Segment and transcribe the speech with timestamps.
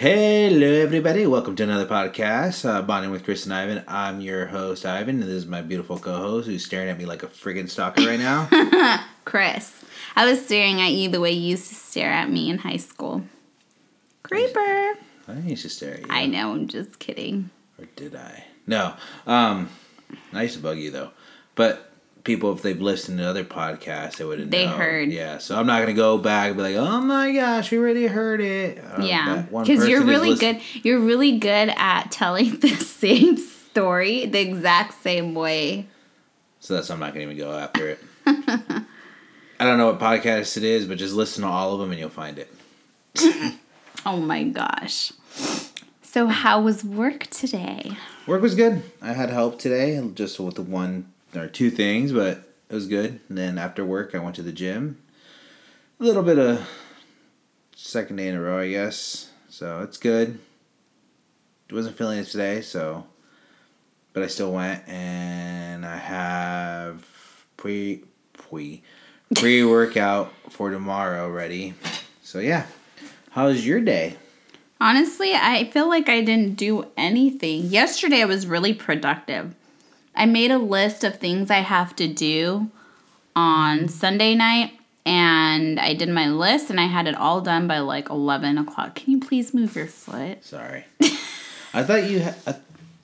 [0.00, 1.26] Hello, everybody.
[1.26, 3.82] Welcome to another podcast, uh, Bonding with Chris and Ivan.
[3.88, 7.04] I'm your host, Ivan, and this is my beautiful co host who's staring at me
[7.04, 8.48] like a friggin' stalker right now.
[9.24, 9.82] Chris.
[10.14, 12.76] I was staring at you the way you used to stare at me in high
[12.76, 13.24] school.
[14.22, 14.94] Creeper.
[15.26, 16.06] I used to stare at you.
[16.10, 17.50] I know, I'm just kidding.
[17.76, 18.44] Or did I?
[18.68, 18.94] No.
[19.26, 19.68] Um,
[20.32, 21.10] I used to bug you, though.
[21.56, 21.90] But
[22.24, 25.10] people, if they've listened to other podcasts, they would have They heard.
[25.10, 27.78] Yeah, so I'm not going to go back and be like, oh my gosh, we
[27.78, 28.78] already heard it.
[28.78, 29.42] Uh, yeah.
[29.42, 30.60] Because you're really good.
[30.82, 35.86] You're really good at telling the same story the exact same way.
[36.60, 38.00] So that's I'm not going to even go after it.
[38.26, 41.98] I don't know what podcast it is, but just listen to all of them and
[41.98, 42.52] you'll find it.
[44.06, 45.12] Oh my gosh.
[46.02, 47.96] So, how was work today?
[48.26, 48.82] Work was good.
[49.02, 53.20] I had help today, just with the one or two things, but it was good.
[53.28, 54.98] And then after work, I went to the gym.
[56.00, 56.68] A little bit of
[57.74, 59.30] second day in a row, I guess.
[59.48, 60.38] So it's good.
[61.70, 63.06] Wasn't feeling it today, so
[64.18, 67.06] but I still went, and I have
[67.56, 68.02] pre
[68.32, 68.82] pre
[69.36, 71.74] pre workout for tomorrow ready.
[72.22, 72.66] So yeah,
[73.30, 74.16] how's your day?
[74.80, 77.66] Honestly, I feel like I didn't do anything.
[77.66, 79.54] Yesterday, I was really productive.
[80.18, 82.70] I made a list of things I have to do
[83.36, 84.72] on Sunday night,
[85.06, 88.96] and I did my list, and I had it all done by like 11 o'clock.
[88.96, 90.44] Can you please move your foot?
[90.44, 90.84] Sorry.
[91.72, 92.34] I thought you had.
[92.46, 92.52] Uh,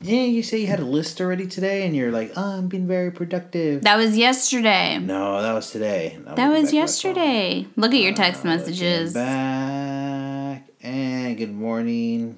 [0.00, 2.86] yeah, you say you had a list already today, and you're like, "Oh, I'm being
[2.86, 4.98] very productive." That was yesterday.
[4.98, 6.18] no, that was today.
[6.26, 7.66] That to was yesterday.
[7.76, 9.14] Look at your text Uh, messages.
[9.14, 12.36] Back and good morning.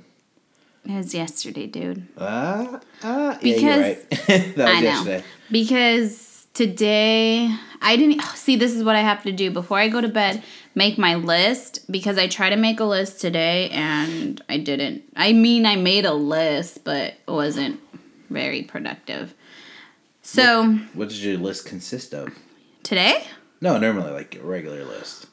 [0.95, 2.07] Was yesterday, dude.
[2.19, 3.39] Ah, ah.
[3.43, 4.11] Because- yeah, you're right.
[4.57, 4.87] that was I know.
[4.87, 5.25] yesterday.
[5.51, 10.01] Because today I didn't see this is what I have to do before I go
[10.01, 10.43] to bed,
[10.75, 15.03] make my list because I try to make a list today and I didn't.
[15.17, 17.81] I mean I made a list, but it wasn't
[18.31, 19.35] very productive.
[20.23, 20.65] So,
[20.95, 22.31] What did your list consist of?
[22.83, 23.25] today?
[23.61, 25.27] No, normally like a regular list.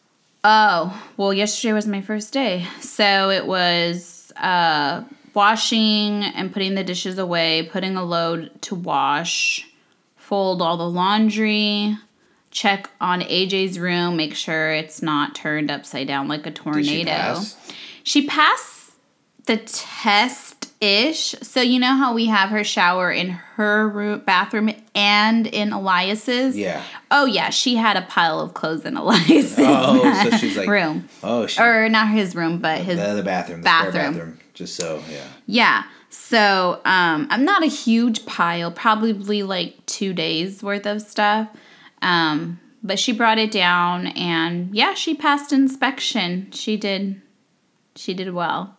[0.43, 2.67] Oh, well, yesterday was my first day.
[2.81, 5.03] So it was uh,
[5.33, 9.67] washing and putting the dishes away, putting a load to wash,
[10.15, 11.97] fold all the laundry,
[12.51, 16.85] check on AJ's room, make sure it's not turned upside down like a Did tornado.
[16.85, 17.73] she pass?
[18.03, 18.91] She passed
[19.45, 21.33] the test ish.
[21.41, 26.57] So you know how we have her shower in her room, bathroom and in Elias's?
[26.57, 26.83] Yeah.
[27.09, 31.07] Oh yeah, she had a pile of clothes in Elias's Oh, so she's like, room.
[31.23, 34.13] oh, she, Or not his room, but his the, the bathroom, the bathroom.
[34.13, 34.39] bathroom.
[34.53, 35.25] Just so, yeah.
[35.47, 35.83] Yeah.
[36.09, 41.47] So um I'm not a huge pile, probably like two days worth of stuff.
[42.01, 46.51] Um, but she brought it down and yeah, she passed inspection.
[46.51, 47.21] She did
[47.95, 48.77] she did well.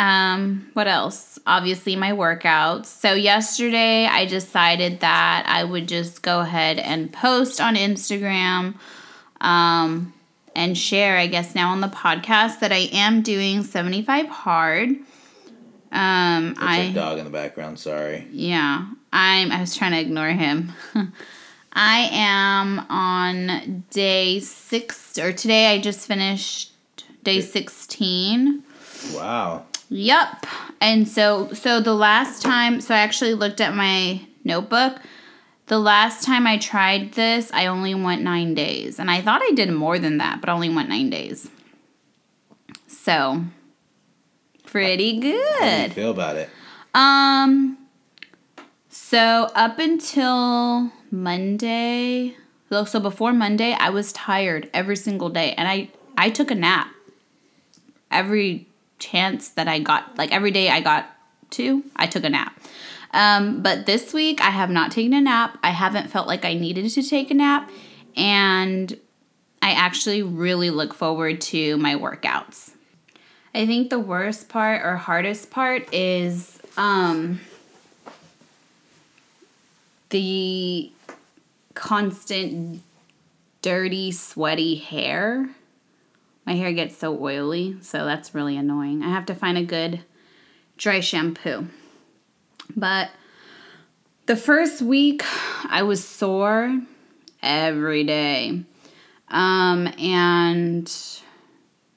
[0.00, 1.38] Um, what else?
[1.46, 2.86] Obviously my workouts.
[2.86, 8.74] So yesterday I decided that I would just go ahead and post on Instagram
[9.42, 10.12] um
[10.54, 14.88] and share I guess now on the podcast that I am doing 75 hard.
[15.92, 17.78] Um That's I dog in the background.
[17.78, 18.26] Sorry.
[18.32, 19.52] yeah, I'm.
[19.52, 20.72] I was trying to ignore him.
[21.72, 26.72] I am on day six, or today I just finished
[27.24, 28.62] day sixteen.
[29.14, 29.66] Wow.
[29.90, 30.46] Yep.
[30.80, 34.96] And so, so the last time, so I actually looked at my notebook.
[35.66, 39.52] The last time I tried this, I only went nine days, and I thought I
[39.52, 41.48] did more than that, but I only went nine days.
[42.88, 43.44] So,
[44.64, 45.60] pretty good.
[45.60, 46.50] How do you feel about it?
[46.94, 47.78] Um
[48.88, 52.36] so up until Monday,
[52.68, 56.56] so so before Monday, I was tired every single day and I I took a
[56.56, 56.88] nap.
[58.10, 58.66] Every
[59.00, 61.06] chance that I got, like every day I got
[61.50, 62.58] to, I took a nap.
[63.12, 65.58] Um, but this week I have not taken a nap.
[65.64, 67.70] I haven't felt like I needed to take a nap
[68.16, 68.96] and
[69.62, 72.70] I actually really look forward to my workouts.
[73.54, 77.40] I think the worst part or hardest part is um
[80.10, 80.90] the
[81.74, 82.82] constant
[83.62, 85.48] dirty, sweaty hair.
[86.46, 89.02] My hair gets so oily, so that's really annoying.
[89.02, 90.00] I have to find a good
[90.76, 91.68] dry shampoo.
[92.76, 93.10] But
[94.26, 95.22] the first week
[95.68, 96.80] I was sore
[97.42, 98.64] every day.
[99.28, 100.92] Um and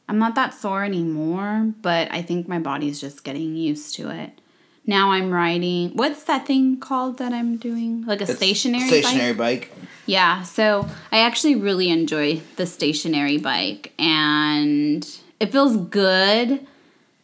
[0.07, 4.41] I'm not that sore anymore, but I think my body's just getting used to it.
[4.85, 5.91] Now I'm riding.
[5.95, 8.03] What's that thing called that I'm doing?
[8.05, 9.69] Like a It's stationary stationary bike?
[9.71, 9.87] bike.
[10.05, 15.07] Yeah, so I actually really enjoy the stationary bike and
[15.39, 16.67] it feels good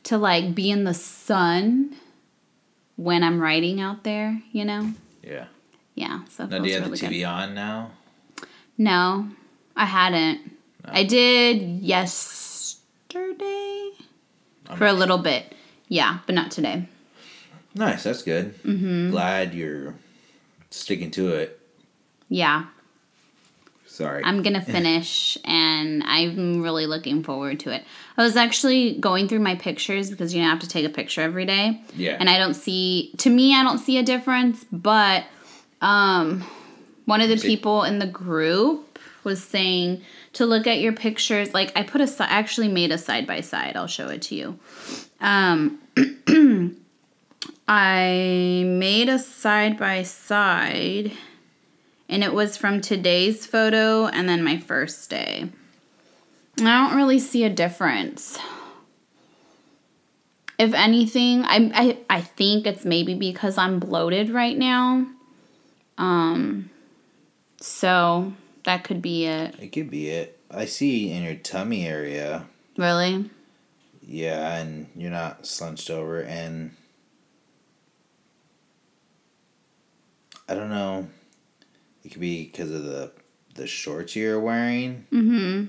[0.03, 1.95] to like be in the sun
[2.95, 4.93] when I'm riding out there, you know?
[5.23, 5.45] Yeah.
[5.95, 7.13] Yeah, so Now, do you have really the good.
[7.15, 7.91] TV on now?
[8.77, 9.27] No,
[9.75, 10.39] I hadn't.
[10.85, 12.79] I did yesterday
[14.77, 15.53] for a little bit.
[15.89, 16.87] Yeah, but not today.
[17.75, 18.03] Nice.
[18.03, 18.55] That's good.
[18.63, 19.11] Mm-hmm.
[19.11, 19.95] Glad you're
[20.69, 21.59] sticking to it.
[22.27, 22.65] Yeah,
[23.99, 24.23] Sorry.
[24.23, 27.83] I'm gonna finish and I'm really looking forward to it.
[28.17, 31.21] I was actually going through my pictures because you know have to take a picture
[31.21, 31.81] every day.
[31.95, 32.15] Yeah.
[32.17, 35.25] And I don't see to me I don't see a difference, but
[35.81, 36.45] um
[37.05, 40.01] one of the See- people in the group was saying
[40.33, 43.75] to look at your pictures like I put a actually made a side by side.
[43.75, 44.59] I'll show it to you.
[45.19, 45.79] Um
[47.71, 51.11] I made a side by side
[52.09, 55.49] and it was from today's photo and then my first day.
[56.59, 58.39] I don't really see a difference.
[60.57, 65.05] If anything, I, I I think it's maybe because I'm bloated right now.
[65.99, 66.71] Um
[67.61, 68.33] so
[68.63, 69.53] that could be it.
[69.59, 70.39] it could be it.
[70.49, 72.47] I see in your tummy area.
[72.77, 73.29] Really?
[74.01, 76.71] Yeah, and you're not slunched over, and
[80.49, 81.07] I don't know.
[82.03, 83.11] It could be because of the
[83.55, 85.65] the shorts you're wearing, Mm-hmm.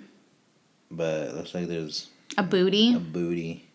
[0.91, 2.95] but it looks like there's A booty.
[2.95, 3.67] a booty.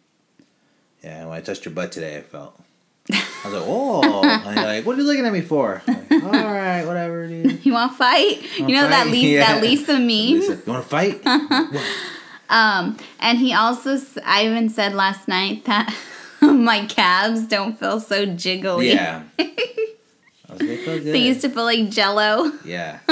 [1.03, 2.59] Yeah, when I touched your butt today, I felt.
[3.11, 6.11] I was like, "Oh!" And you're like, "What are you looking at me for?" Like,
[6.11, 7.63] All right, whatever, dude.
[7.65, 8.41] You want to fight?
[8.57, 9.11] You know that fight?
[9.11, 9.39] Lisa, Yeah.
[9.53, 10.07] that Lisa meme.
[10.07, 11.21] Lisa, you want to fight?
[12.49, 15.93] Um, and he also, I even said last night that
[16.41, 18.93] my calves don't feel so jiggly.
[18.93, 19.23] yeah.
[20.61, 21.13] I was like, they good.
[21.13, 22.99] They used to feel like jello, Yeah.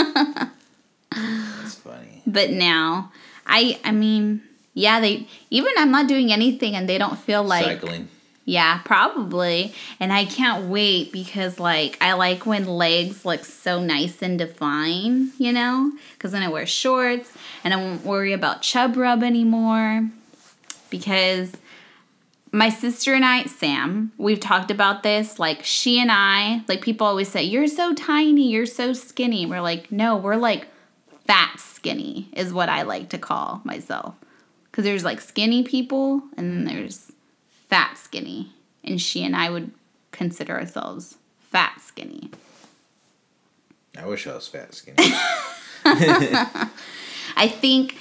[1.12, 2.22] That's funny.
[2.26, 3.12] but now,
[3.46, 4.42] I, I mean,
[4.74, 8.08] yeah, they, even I'm not doing anything and they don't feel like, Cycling.
[8.46, 9.74] yeah, probably.
[10.00, 15.32] And I can't wait because, like, I like when legs look so nice and defined,
[15.38, 15.92] you know?
[16.14, 17.32] Because then I wear shorts
[17.64, 20.10] and I won't worry about chub rub anymore.
[20.90, 21.52] Because
[22.54, 25.40] my sister and I, Sam, we've talked about this.
[25.40, 29.46] Like, she and I, like, people always say, You're so tiny, you're so skinny.
[29.48, 30.68] We're like, No, we're like
[31.26, 34.14] fat skinny, is what I like to call myself.
[34.66, 37.12] Because there's like skinny people and then there's
[37.70, 38.54] fat skinny.
[38.84, 39.72] And she and I would
[40.12, 42.30] consider ourselves fat skinny.
[43.98, 44.96] I wish I was fat skinny.
[47.36, 47.98] I think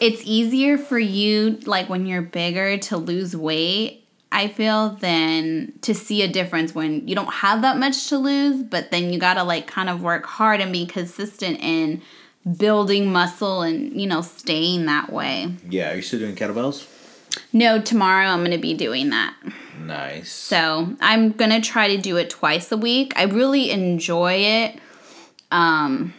[0.00, 4.02] it's easier for you, like when you're bigger, to lose weight.
[4.32, 8.62] I feel than to see a difference when you don't have that much to lose,
[8.62, 12.02] but then you gotta like kind of work hard and be consistent in
[12.56, 15.52] building muscle and you know staying that way.
[15.68, 16.86] yeah, are you still doing kettlebells?
[17.52, 19.34] No, tomorrow I'm gonna be doing that.
[19.80, 20.30] Nice.
[20.32, 23.12] So I'm gonna try to do it twice a week.
[23.16, 24.78] I really enjoy it.
[25.50, 26.14] Um,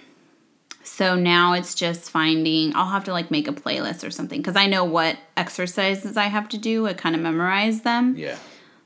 [0.98, 2.76] so now it's just finding.
[2.76, 6.24] I'll have to like make a playlist or something because I know what exercises I
[6.26, 6.88] have to do.
[6.88, 8.16] I kind of memorize them.
[8.18, 8.38] Yeah,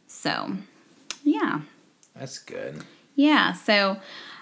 [0.07, 0.57] So,
[1.23, 1.61] yeah,
[2.15, 2.83] that's good.
[3.15, 3.53] yeah.
[3.53, 3.97] So,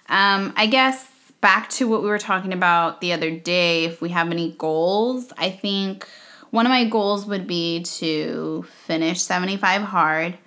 [0.10, 1.08] um, I guess
[1.42, 3.86] back to what we were talking about the other day.
[3.86, 6.08] If we have any goals, I think
[6.50, 10.38] one of my goals would be to finish 75 hard.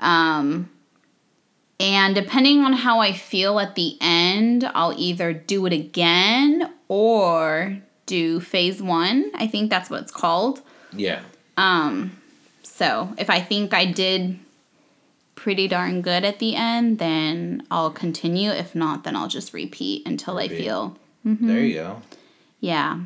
[0.00, 0.68] Um,
[1.80, 7.78] and depending on how I feel at the end, I'll either do it again or
[8.06, 9.30] do phase one.
[9.34, 10.60] I think that's what it's called.
[10.92, 11.20] Yeah,
[11.56, 12.16] Um,
[12.62, 14.38] so if I think I did
[15.34, 18.50] pretty darn good at the end, then I'll continue.
[18.50, 20.56] If not, then I'll just repeat until I Repeat.
[20.64, 22.02] feel, there you go.
[22.60, 23.00] yeah.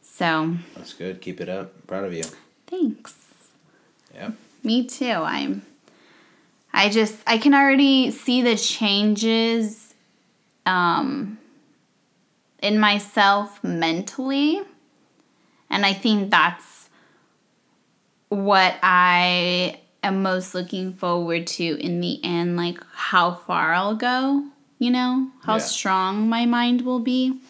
[0.00, 1.20] So That's good.
[1.20, 1.86] Keep it up.
[1.88, 2.24] Proud of you.
[2.68, 3.16] thanks.
[4.14, 4.34] Yep.
[4.62, 5.06] Me too.
[5.10, 5.62] I'm
[6.72, 9.94] I just I can already see the changes
[10.66, 11.38] um
[12.62, 14.60] in myself mentally.
[15.68, 16.88] And I think that's
[18.28, 24.44] what I am most looking forward to in the end, like how far I'll go,
[24.78, 25.58] you know, how Yeah.
[25.60, 27.40] strong my mind will be.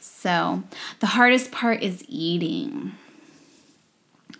[0.00, 0.62] So,
[1.00, 2.92] the hardest part is eating.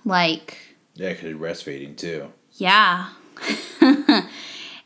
[0.05, 0.57] Like
[0.95, 2.33] Yeah, because breastfeeding too.
[2.55, 3.11] yeah.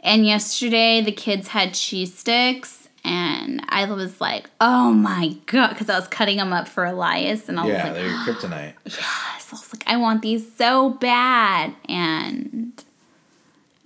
[0.04, 5.90] and yesterday the kids had cheese sticks and I was like, "Oh my god," because
[5.90, 7.92] I was cutting them up for Elias and I Yeah, was like, Yeah,
[8.24, 8.72] they're kryptonite.
[8.84, 12.72] "Yes." I was like, "I want these so bad." And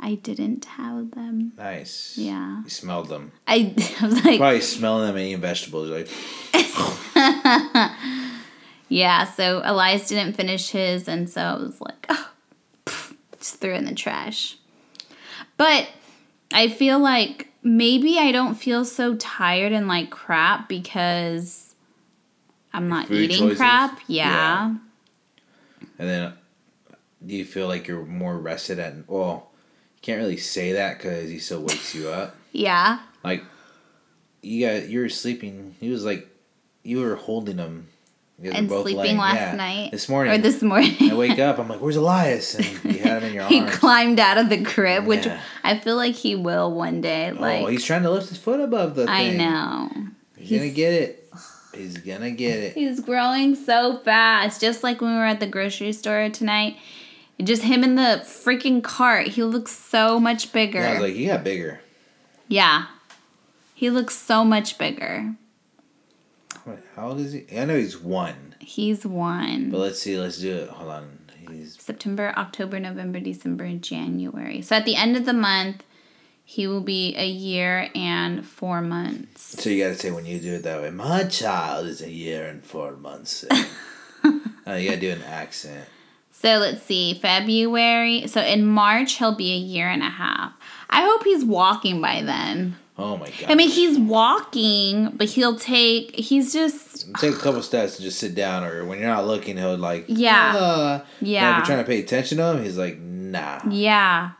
[0.01, 1.53] I didn't have them.
[1.59, 2.15] Nice.
[2.17, 2.63] Yeah.
[2.63, 3.33] You smelled them.
[3.49, 5.91] I, I was like, Probably smelling them and eating vegetables.
[5.91, 6.09] Like,
[8.89, 12.31] yeah, so Elias didn't finish his and so I was like, oh,
[13.39, 14.57] Just threw it in the trash.
[15.57, 15.89] But
[16.53, 21.75] I feel like maybe I don't feel so tired and like crap because
[22.73, 23.59] I'm not food eating choices?
[23.59, 24.01] crap.
[24.07, 24.31] Yeah.
[24.31, 24.75] Yeah.
[25.99, 26.33] And then,
[27.27, 28.95] do you feel like you're more rested at?
[29.09, 29.51] Well,
[29.97, 32.35] you can't really say that because he still wakes you up.
[32.51, 33.01] Yeah.
[33.23, 33.45] Like,
[34.43, 35.77] you got you were sleeping.
[35.79, 36.27] He was like,
[36.83, 37.89] you were holding him.
[38.43, 39.55] And both sleeping last yeah.
[39.57, 39.91] night.
[39.91, 40.33] This morning.
[40.33, 40.95] Or this morning.
[41.11, 41.59] I wake up.
[41.59, 44.63] I'm like, "Where's Elias?" And you had him in your he climbed out of the
[44.63, 45.41] crib, which Yeah.
[45.65, 47.33] I feel like he will one day.
[47.37, 49.39] Oh, like oh, he's trying to lift his foot above the I thing.
[49.39, 49.91] know.
[50.37, 51.33] He's, gonna get it.
[51.75, 52.75] He's gonna get it.
[52.75, 54.61] He's growing so fast.
[54.61, 56.77] Just like when we were at the grocery store tonight.
[57.43, 59.29] Just him in the freaking cart.
[59.29, 60.79] He looks so much bigger.
[60.79, 61.81] And I was like, "He got bigger."
[62.47, 62.87] yeah.
[63.75, 65.35] He looks so much bigger.
[66.97, 67.47] How old is he?
[67.57, 68.55] I know he's one.
[68.61, 69.71] He's one.
[69.71, 70.19] But let's see.
[70.19, 70.69] Let's do it.
[70.69, 71.19] Hold on.
[71.51, 74.61] He's September, October, November, December, January.
[74.61, 75.83] So at the end of the month,
[76.45, 79.63] he will be a year and four months.
[79.63, 80.91] so you gotta say when you do it that way.
[80.91, 83.45] My child is a year and four months.
[84.25, 85.87] oh, you gotta do an accent.
[86.33, 88.29] So let's see, February.
[88.29, 90.53] So in March, he'll be a year and a half.
[90.89, 92.77] I hope he's walking by then.
[93.01, 93.49] Oh my god.
[93.51, 98.19] I mean, he's walking, but he'll take, he's just, take a couple steps to just
[98.19, 100.53] sit down, or when you're not looking, he'll like Yeah.
[100.57, 101.57] "Ah." And if yeah.
[101.57, 103.61] you're trying to pay attention to him, he's like, nah.
[103.71, 104.31] Yeah.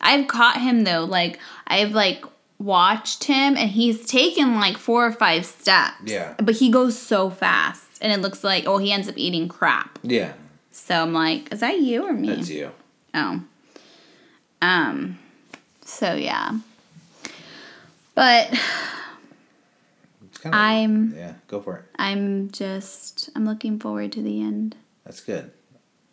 [0.00, 1.04] I've caught him though.
[1.04, 2.24] Like, I've like
[2.58, 5.94] watched him and he's taken like four or five steps.
[6.04, 6.34] Yeah.
[6.38, 7.84] But he goes so fast.
[8.00, 9.98] And it looks like, oh, he ends up eating crap.
[10.02, 10.32] Yeah,
[10.72, 12.28] So I'm like, is that you or me?
[12.28, 12.70] that's you.
[13.14, 13.42] Oh.
[14.62, 15.18] Um.
[15.84, 16.58] So yeah.
[18.18, 18.50] But
[20.26, 20.60] It's kind of.
[20.60, 21.84] I'm Yeah, go for it.
[22.00, 24.74] I'm just I'm looking forward to the end.
[25.04, 25.52] That's good.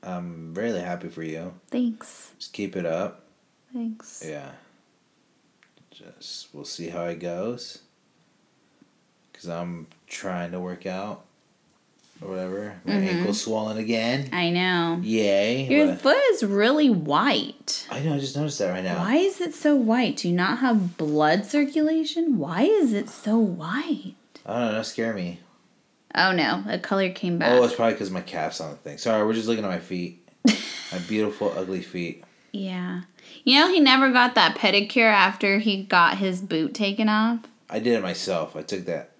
[0.03, 1.55] I'm really happy for you.
[1.71, 2.31] Thanks.
[2.37, 3.23] Just keep it up.
[3.73, 4.23] Thanks.
[4.23, 4.51] Yeah.
[5.89, 7.79] Just we'll see how it goes.
[9.33, 11.25] Cause I'm trying to work out,
[12.21, 12.75] or whatever.
[12.85, 13.07] My Mhm.
[13.07, 14.29] ankle's swollen again.
[14.31, 14.99] I know.
[15.03, 15.67] Yay!
[15.69, 17.87] Your but- foot is really white.
[17.91, 18.15] I know.
[18.15, 18.99] I just noticed that right now.
[18.99, 20.17] Why is it so white?
[20.17, 22.37] Do you not have blood circulation?
[22.37, 24.15] Why is it so white?
[24.45, 24.81] I don't know.
[24.83, 25.39] Scare me.
[26.17, 27.51] Oh no, the color came back.
[27.51, 28.97] Oh, it's probably because my calf's on the thing.
[28.97, 30.25] Sorry, we're just looking at my feet.
[30.45, 32.23] my beautiful, ugly feet.
[32.53, 33.01] yeah.
[33.43, 37.39] You know he never got that pedicure after he got his boot taken off?
[37.69, 38.55] I did it myself.
[38.55, 39.11] I took that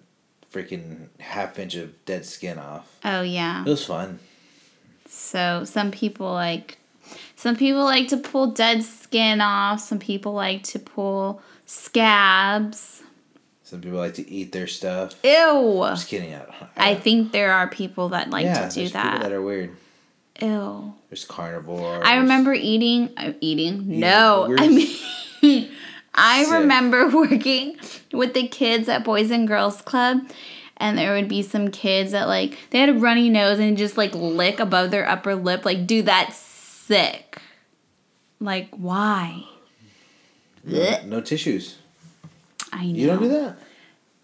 [0.56, 2.88] freaking half inch of dead skin off.
[3.04, 3.62] Oh yeah.
[3.66, 4.20] It was fun.
[5.08, 6.78] So some people like
[7.36, 13.04] some people like to pull dead skin off, some people like to pull scabs.
[13.64, 15.16] Some people like to eat their stuff.
[15.24, 15.82] Ew.
[15.82, 16.34] I'm Just kidding.
[16.36, 16.46] I,
[16.78, 19.14] I think there are people that like yeah, to do there's that.
[19.14, 19.76] people that are weird.
[20.42, 20.94] Ew.
[21.10, 22.06] There's carnivore.
[22.06, 24.00] I remember eating uh, eating.
[24.00, 24.68] No, we're- I
[25.42, 25.70] mean
[26.16, 26.54] I Sick.
[26.54, 27.78] remember working
[28.12, 30.22] with the kids at Boys and Girls Club
[30.78, 33.98] and there would be some kids that like they had a runny nose and just
[33.98, 37.40] like lick above their upper lip like dude that's sick.
[38.40, 39.44] Like why?
[40.64, 41.78] no, no tissues.
[42.74, 42.92] I know.
[42.94, 43.58] You don't do that.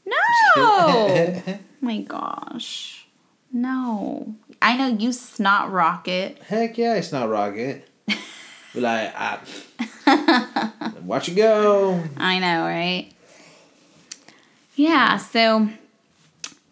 [0.06, 0.16] No.
[0.58, 3.08] Oh my gosh.
[3.52, 4.36] No.
[4.62, 6.38] I know you snot rocket.
[6.44, 7.88] Heck yeah, it's not rocket.
[8.74, 9.42] Be like, ah,
[11.04, 12.04] watch it go.
[12.18, 13.12] I know, right?
[14.76, 15.70] Yeah, so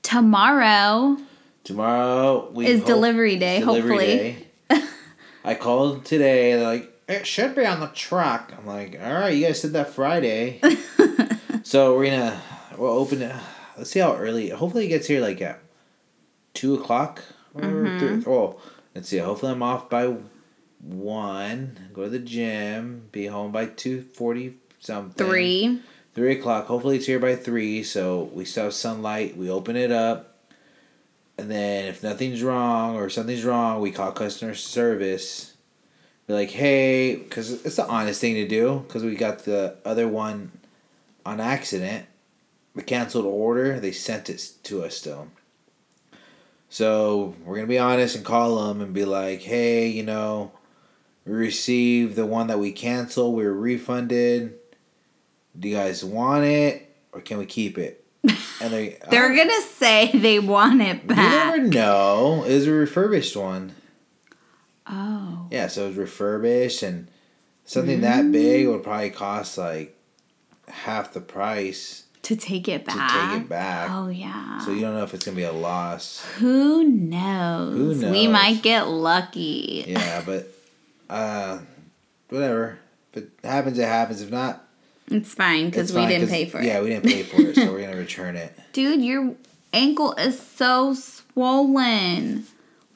[0.02, 1.18] tomorrow
[1.66, 4.48] Tomorrow we Is hope- delivery day, delivery hopefully.
[4.70, 4.84] day.
[5.44, 6.54] I called today.
[6.54, 8.54] They're like, it should be on the truck.
[8.58, 10.62] I'm like, all right, you guys said that Friday.
[11.64, 12.42] so we're gonna
[12.78, 13.36] we'll open it.
[13.78, 14.50] Let's see how early.
[14.50, 15.60] Hopefully, it gets here like at
[16.54, 17.22] two o'clock
[17.54, 18.22] or Mm-hmm.
[18.22, 18.34] three.
[18.34, 18.60] Oh,
[18.96, 19.18] let's see.
[19.18, 20.16] Hopefully, I'm off by
[20.80, 21.90] one.
[21.94, 23.10] Go to the gym.
[23.12, 25.26] Be home by two forty something.
[25.26, 25.82] 3.
[26.16, 26.66] Three o'clock.
[26.66, 29.38] Hopefully it's here by three, so we still have sunlight.
[29.38, 30.38] We open it up,
[31.38, 35.54] and then if nothing's wrong or something's wrong, we call customer service.
[36.28, 38.84] Be like, hey, because it's the honest thing to do.
[38.88, 40.52] Because we got the other one
[41.26, 42.08] on accident,
[42.76, 43.80] the canceled order.
[43.80, 45.28] They sent it to us still.
[46.70, 50.52] So we're gonna be honest and call them and be like, hey, you know,
[51.30, 53.36] we received the one that we canceled.
[53.36, 54.56] We were refunded
[55.58, 58.06] do you guys want it or can we keep it?
[58.62, 61.56] And they They're going to say they want it back.
[61.56, 62.44] you never know.
[62.44, 63.72] It was a refurbished one.
[64.86, 65.48] Oh.
[65.50, 67.08] Yeah, so it was refurbished and
[67.64, 69.96] something that big would probably cost like
[70.68, 72.96] half the price To take it back.
[73.12, 73.92] to take it back.
[73.92, 74.60] Oh, yeah.
[74.60, 76.26] So you don't know if it's gonna be a loss.
[76.40, 78.02] Who knows?
[78.02, 79.86] Who We might get lucky.
[79.88, 80.52] Yeah, but
[81.10, 81.60] uh
[82.30, 82.80] whatever.
[83.14, 84.22] If it happens, it happens.
[84.22, 84.64] If not,
[85.10, 86.66] It's fine because we fine, didn't pay for it.
[86.66, 88.58] Yeah, we didn't pay for it, so we're gonna return it.
[88.74, 89.36] Dude, your
[89.74, 92.46] ankle is so swollen.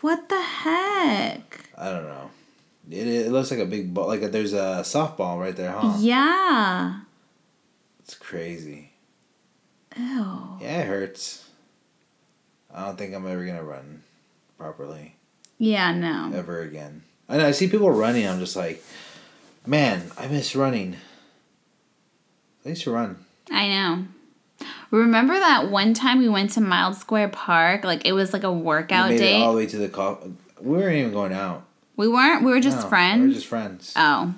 [0.02, 1.62] What the heck?
[1.78, 2.30] I don't know.
[2.92, 4.08] It, it looks like a big ball.
[4.08, 5.96] Like a, there's a softball right there, huh?
[6.00, 7.00] Yeah.
[8.04, 8.92] It's crazy.
[9.98, 10.58] Ew.
[10.62, 11.48] Yeah, it hurts.
[12.74, 14.04] I don't think I'm ever gonna run
[14.58, 15.16] properly
[15.58, 16.32] Yeah, no.
[16.36, 17.04] ever again.
[17.30, 18.28] I know I see people running.
[18.28, 18.84] I'm just like,
[19.66, 20.98] man, I miss running.
[22.66, 23.18] I used to run.
[23.52, 24.06] I know.
[24.92, 27.84] Remember that one time we went to Mile Square Park?
[27.84, 30.32] Like it was like a We workout made it all the way to the.
[30.62, 31.64] We weren't even going out.
[31.98, 32.44] we weren't.
[32.44, 33.22] We were just No, friends.
[33.22, 33.94] We were just friends.
[33.96, 34.34] oh,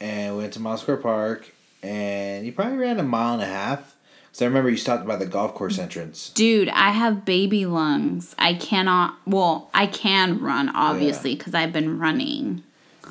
[0.00, 1.52] and we went to Mile Square Park,
[1.82, 3.93] and you probably ran a mile and a half.
[4.34, 6.30] Because I remember you stopped by the golf course entrance.
[6.30, 8.34] dude, I have baby lungs.
[8.36, 9.16] I cannot.
[9.24, 12.64] Well, I can run obviously because I've been running.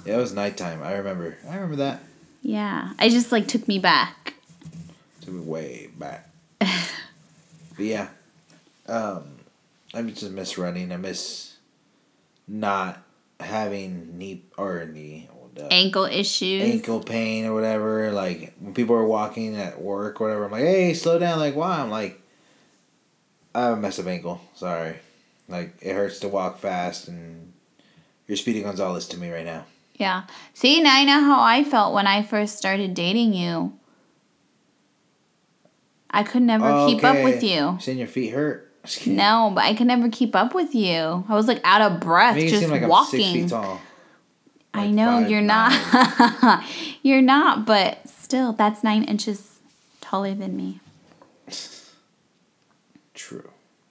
[0.05, 0.83] Yeah, it was nighttime.
[0.83, 1.37] I remember.
[1.47, 2.01] I remember that.
[2.41, 4.33] Yeah, I just like took me back.
[5.21, 6.27] Took me way back.
[6.59, 6.75] but
[7.77, 8.09] yeah,
[8.89, 9.37] um,
[9.93, 10.91] I just miss running.
[10.91, 11.55] I miss
[12.49, 13.01] not
[13.39, 15.29] having knee or knee
[15.59, 16.63] uh, Ankle issues.
[16.63, 18.11] ankle pain or whatever.
[18.11, 20.45] Like when people are walking at work, or whatever.
[20.45, 21.39] I'm like, hey, slow down.
[21.39, 21.79] Like why?
[21.79, 22.21] I'm like,
[23.53, 24.41] I have a messed up ankle.
[24.55, 24.95] Sorry.
[25.47, 27.53] Like it hurts to walk fast, and
[28.27, 29.65] you're Speedy Gonzalez to me right now.
[29.95, 30.23] Yeah.
[30.53, 33.73] See, now I know how I felt when I first started dating you.
[36.09, 37.77] I could never keep up with you.
[37.79, 38.69] Seeing your feet hurt.
[39.05, 41.23] No, but I could never keep up with you.
[41.29, 43.49] I was like out of breath just seem like walking.
[44.73, 44.83] Tall.
[44.83, 45.79] I know five you're nine.
[45.93, 46.63] not.
[47.03, 49.59] you're not, but still, that's nine inches
[50.01, 50.79] taller than me.
[53.13, 53.49] True.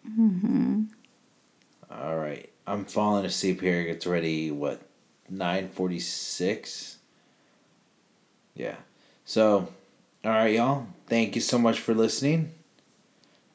[0.08, 0.82] Mm-hmm.
[1.90, 2.48] All right.
[2.66, 3.80] I'm falling asleep here.
[3.80, 4.80] It's already, what,
[5.32, 6.96] 9.46?
[8.54, 8.76] Yeah.
[9.24, 9.68] So,
[10.24, 10.86] all right, y'all.
[11.06, 12.52] Thank you so much for listening.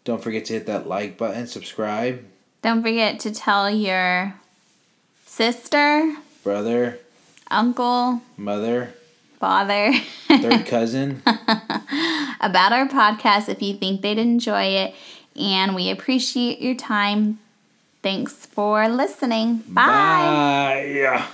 [0.03, 2.23] Don't forget to hit that like button, subscribe,
[2.61, 4.35] Don't forget to tell your
[5.25, 6.99] sister, brother,
[7.51, 8.93] uncle, mother,
[9.39, 9.93] father
[10.27, 11.21] third cousin.
[12.39, 14.95] about our podcast if you think they'd enjoy it.
[15.35, 17.39] And we appreciate your time.
[18.01, 19.57] Thanks for listening.
[19.67, 21.03] Bye.
[21.15, 21.27] Bye.